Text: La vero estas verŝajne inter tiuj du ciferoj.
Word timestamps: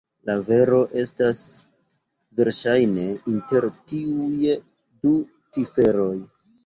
La 0.27 0.35
vero 0.45 0.77
estas 1.01 1.41
verŝajne 2.39 3.05
inter 3.35 3.67
tiuj 3.93 4.59
du 5.05 5.17
ciferoj. 5.59 6.13